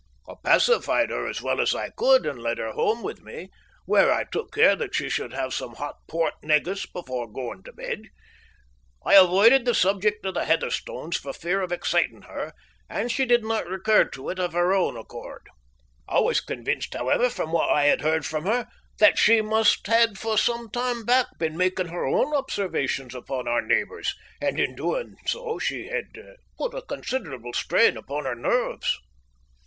[0.27, 3.51] I pacified her as well as I could, and led her home with me,
[3.85, 7.71] where I took care that she should have some hot port negus before going to
[7.71, 8.05] bed.
[9.05, 12.51] I avoided the subject of the Heatherstones for fear of exciting her,
[12.89, 15.43] and she did not recur to it of her own accord.
[16.09, 19.39] I was convinced, however, from what I had heard from her, that she
[19.85, 24.63] had for some time back been making her own observations upon our neighbours, and that
[24.63, 26.07] in doing so she had
[26.57, 28.97] put a considerable strain upon her nerves.